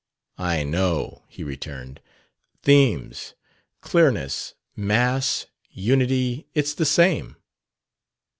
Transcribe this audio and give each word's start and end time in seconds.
"I 0.39 0.63
know," 0.63 1.25
he 1.27 1.43
returned. 1.43 2.01
"Themes, 2.63 3.35
clearness, 3.81 4.55
mass, 4.75 5.45
unity.... 5.69 6.47
It's 6.55 6.73
the 6.73 6.85
same." 6.87 7.35